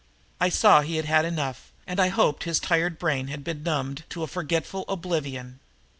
[0.39, 4.23] I saw he'd had enough and I hoped his tired brain had been numbed to
[4.23, 5.59] a forgetful oblivion.